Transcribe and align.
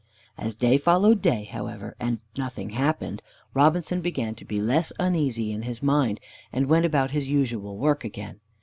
As 0.35 0.55
day 0.55 0.79
followed 0.79 1.21
day, 1.21 1.43
however, 1.43 1.95
and 1.99 2.17
nothing 2.35 2.71
happened, 2.71 3.21
Robinson 3.53 4.01
began 4.01 4.33
to 4.33 4.43
be 4.45 4.59
less 4.59 4.91
uneasy 4.97 5.51
in 5.51 5.61
his 5.61 5.83
mind, 5.83 6.19
and 6.51 6.65
went 6.65 6.87
about 6.87 7.11
his 7.11 7.27
usual 7.29 7.77
work 7.77 8.03
again. 8.03 8.39